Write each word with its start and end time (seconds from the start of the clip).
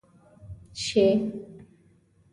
شي، 0.83 1.07